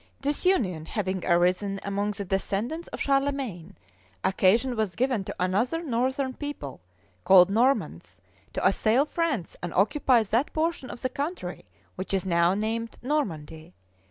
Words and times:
Disunion 0.19 0.87
having 0.87 1.23
arisen 1.27 1.79
among 1.83 2.09
the 2.09 2.25
descendants 2.25 2.87
of 2.87 2.99
Charlemagne, 3.01 3.75
occasion 4.23 4.75
was 4.75 4.95
given 4.95 5.23
to 5.25 5.35
another 5.39 5.83
northern 5.83 6.33
people, 6.33 6.81
called 7.23 7.51
Normans, 7.51 8.19
to 8.53 8.67
assail 8.67 9.05
France 9.05 9.55
and 9.61 9.71
occupy 9.75 10.23
that 10.23 10.53
portion 10.53 10.89
of 10.89 11.03
the 11.03 11.09
country 11.09 11.65
which 11.97 12.15
is 12.15 12.25
now 12.25 12.55
named 12.55 12.97
Normandy. 13.03 13.75